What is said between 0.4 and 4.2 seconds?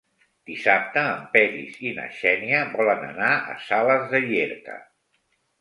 Dissabte en Peris i na Xènia volen anar a Sales